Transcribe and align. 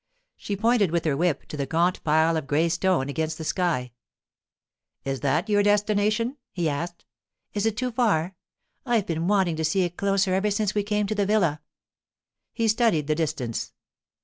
She 0.35 0.55
pointed 0.55 0.89
with 0.89 1.05
her 1.05 1.15
whip 1.15 1.45
to 1.49 1.55
the 1.55 1.67
gaunt 1.67 2.03
pile 2.03 2.35
of 2.35 2.47
grey 2.47 2.69
stone 2.69 3.07
against 3.07 3.37
the 3.37 3.43
sky. 3.43 3.91
'Is 5.05 5.19
that 5.19 5.47
your 5.47 5.61
destination?' 5.61 6.37
he 6.51 6.67
asked. 6.67 7.05
'Is 7.53 7.67
it 7.67 7.77
too 7.77 7.91
far? 7.91 8.33
I've 8.83 9.05
been 9.05 9.27
wanting 9.27 9.57
to 9.57 9.63
see 9.63 9.83
it 9.83 9.97
closer 9.97 10.33
ever 10.33 10.49
since 10.49 10.73
we 10.73 10.81
came 10.81 11.05
to 11.05 11.13
the 11.13 11.27
villa.' 11.27 11.61
He 12.51 12.67
studied 12.67 13.05
the 13.05 13.13
distance. 13.13 13.73